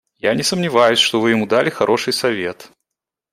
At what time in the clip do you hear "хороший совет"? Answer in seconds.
1.69-2.71